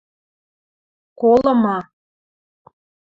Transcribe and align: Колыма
Колыма 1.19 1.77